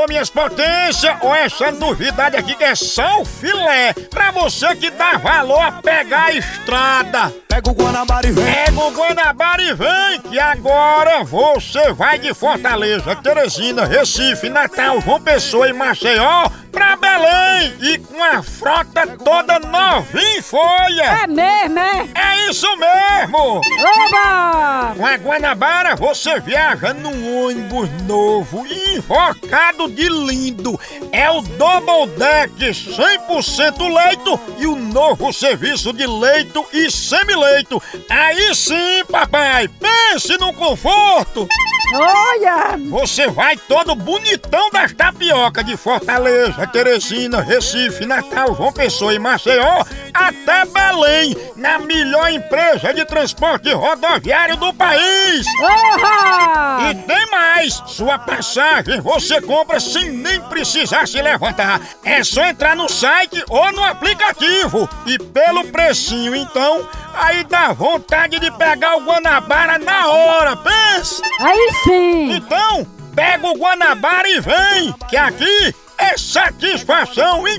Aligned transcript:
Alô, 0.00 0.08
minhas 0.08 0.30
potências, 0.30 1.14
ou 1.20 1.34
essa 1.34 1.70
novidade 1.72 2.34
aqui 2.34 2.54
que 2.54 2.64
é 2.64 2.74
só 2.74 3.20
o 3.20 3.24
filé, 3.24 3.92
pra 4.08 4.30
você 4.30 4.74
que 4.74 4.90
dá 4.90 5.18
valor 5.18 5.60
a 5.60 5.72
pegar 5.72 6.26
a 6.26 6.32
estrada. 6.32 7.34
Pega 7.46 7.70
o 7.70 7.74
Guanabara 7.74 8.26
e 8.26 8.32
vem. 8.32 8.44
Pega 8.44 8.80
o 8.80 8.90
Guanabara 8.92 9.62
e 9.62 9.74
vem, 9.74 10.20
que 10.22 10.38
agora 10.38 11.22
você 11.24 11.92
vai 11.92 12.18
de 12.18 12.32
Fortaleza, 12.32 13.14
Teresina, 13.16 13.84
Recife, 13.84 14.48
Natal, 14.48 15.02
João 15.02 15.20
Pessoa 15.20 15.68
e 15.68 15.72
Maceió 15.74 16.48
pra 16.72 16.96
Belém 16.96 17.74
e 17.80 17.98
com 17.98 18.22
a 18.22 18.42
frota 18.42 19.06
toda 19.22 19.58
novinha 19.58 20.38
em 20.38 20.42
folha. 20.42 21.24
É 21.24 21.26
mesmo, 21.26 21.78
é? 21.78 22.08
É 22.14 22.39
isso 22.50 22.66
mesmo! 22.76 23.60
Oba! 23.60 24.94
Com 24.96 25.06
a 25.06 25.14
Guanabara 25.14 25.94
você 25.94 26.40
viaja 26.40 26.92
num 26.92 27.44
ônibus 27.44 27.88
novo 28.02 28.66
invocado 28.66 29.88
de 29.88 30.08
lindo. 30.08 30.78
É 31.12 31.30
o 31.30 31.42
Double 31.42 32.08
Deck 32.18 32.52
100% 32.58 33.94
leito 33.94 34.40
e 34.58 34.66
o 34.66 34.74
novo 34.74 35.32
serviço 35.32 35.92
de 35.92 36.06
leito 36.06 36.66
e 36.72 36.90
semileito. 36.90 37.80
Aí 38.08 38.52
sim, 38.54 39.04
papai, 39.08 39.68
pense 39.68 40.36
no 40.36 40.52
conforto. 40.52 41.46
Olha! 41.94 42.76
Você 42.90 43.28
vai 43.28 43.56
todo 43.56 43.94
bonitão 43.94 44.70
das 44.70 44.92
tapioca 44.92 45.62
de 45.62 45.76
Fortaleza, 45.76 46.66
Teresina, 46.66 47.40
Recife, 47.40 48.06
Natal, 48.06 48.54
João 48.54 48.72
Pessoa 48.72 49.14
e 49.14 49.18
Maceió 49.18 49.84
até 50.14 50.64
Belém, 50.64 51.36
na 51.56 51.78
melhor 51.78 52.30
empresa 52.30 52.92
de 52.92 53.04
transporte 53.04 53.72
rodoviário 53.72 54.56
do 54.56 54.72
país. 54.74 55.46
Oha! 55.60 56.90
E 56.90 56.94
tem 56.94 57.30
mais! 57.30 57.82
Sua 57.86 58.18
passagem 58.18 59.00
você 59.00 59.40
compra 59.40 59.80
sem 59.80 60.10
nem 60.10 60.40
precisar 60.42 61.06
se 61.06 61.20
levantar. 61.20 61.80
É 62.04 62.22
só 62.22 62.44
entrar 62.44 62.76
no 62.76 62.88
site 62.88 63.42
ou 63.48 63.72
no 63.72 63.84
aplicativo. 63.84 64.88
E 65.06 65.18
pelo 65.18 65.64
precinho, 65.64 66.34
então, 66.34 66.88
aí 67.14 67.44
dá 67.44 67.72
vontade 67.72 68.38
de 68.38 68.50
pegar 68.52 68.96
o 68.96 69.04
Guanabara 69.04 69.78
na 69.78 70.08
hora, 70.08 70.56
pensa! 70.56 71.22
Aí 71.40 71.70
sim! 71.84 72.32
Então, 72.32 72.86
pega 73.14 73.46
o 73.48 73.58
Guanabara 73.58 74.28
e 74.28 74.40
vem, 74.40 74.94
que 75.08 75.16
aqui 75.16 75.74
é 75.98 76.16
satisfação 76.16 77.46
em 77.46 77.58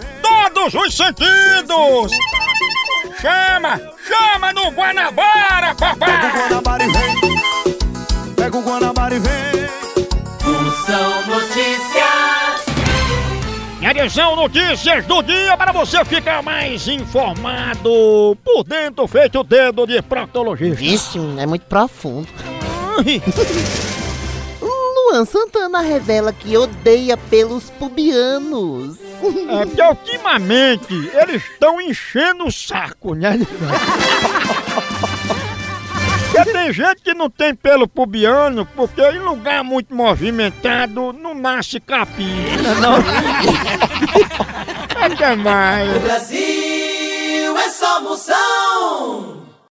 todos 0.62 0.76
os 0.76 0.96
sentidos! 0.96 2.12
Chama, 3.20 3.82
chama 4.08 4.54
no 4.54 4.70
Guanabara, 4.70 5.74
Pega 5.76 5.94
o 5.94 5.98
papai! 5.98 6.32
Guanabara 6.32 6.84
e 6.84 6.92
vem. 6.92 8.36
Pega 8.36 8.58
o 8.58 8.62
Guanabara 8.62 9.16
e 9.16 9.20
vem. 9.20 9.68
Função 10.40 11.28
Notícias. 11.28 12.72
E 13.82 13.86
atenção, 13.86 14.36
notícias 14.36 15.06
do 15.08 15.24
dia 15.24 15.58
para 15.58 15.72
você 15.72 16.06
ficar 16.06 16.44
mais 16.44 16.88
informado 16.88 18.38
por 18.44 18.64
dentro, 18.64 19.08
feito 19.08 19.40
o 19.40 19.44
dedo 19.44 19.88
de 19.88 20.00
proctologista. 20.04 20.76
Vixe, 20.76 21.20
é 21.40 21.48
muito 21.48 21.66
profundo. 21.66 22.28
Luan 25.12 25.26
Santana 25.26 25.82
revela 25.82 26.32
que 26.32 26.56
odeia 26.56 27.18
pelos 27.18 27.70
pubianos. 27.72 28.98
É 29.02 29.66
porque 29.66 29.82
ultimamente 29.82 31.12
eles 31.14 31.44
estão 31.44 31.82
enchendo 31.82 32.46
o 32.46 32.52
saco, 32.52 33.14
né? 33.14 33.38
Porque 36.32 36.54
tem 36.54 36.72
gente 36.72 37.02
que 37.02 37.14
não 37.14 37.30
tem 37.30 37.54
pelo 37.54 37.90
pubiano, 37.90 38.66
porque 38.74 39.02
em 39.02 39.20
lugar 39.20 39.66
muito 39.66 39.94
movimentado 39.94 41.12
não 41.12 41.36
nasce 41.36 41.78
capim. 41.78 42.34
Não. 42.80 42.96
é 45.04 45.10
demais. 45.10 46.02
Brasil 46.02 47.58
é 47.58 47.70
só 47.70 48.00
moção. 48.00 49.31